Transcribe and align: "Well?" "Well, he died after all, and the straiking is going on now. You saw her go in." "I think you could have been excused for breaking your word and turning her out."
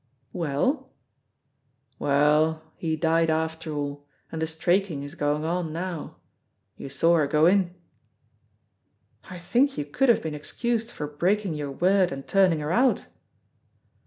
"Well?" 0.33 0.91
"Well, 1.99 2.63
he 2.75 2.95
died 2.95 3.29
after 3.29 3.71
all, 3.71 4.07
and 4.31 4.41
the 4.41 4.47
straiking 4.47 5.03
is 5.03 5.13
going 5.13 5.45
on 5.45 5.71
now. 5.71 6.15
You 6.75 6.89
saw 6.89 7.17
her 7.17 7.27
go 7.27 7.45
in." 7.45 7.75
"I 9.25 9.37
think 9.37 9.77
you 9.77 9.85
could 9.85 10.09
have 10.09 10.23
been 10.23 10.33
excused 10.33 10.89
for 10.89 11.05
breaking 11.05 11.53
your 11.53 11.69
word 11.69 12.11
and 12.11 12.27
turning 12.27 12.61
her 12.61 12.71
out." 12.71 13.05